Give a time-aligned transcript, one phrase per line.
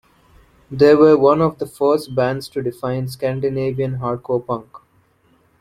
[0.71, 4.67] They were one of the first bands to define Scandinavian hardcore punk.